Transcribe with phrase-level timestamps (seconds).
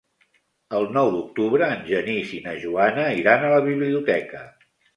[0.77, 4.45] El nou d'octubre en Genís i na Joana iran a la biblioteca.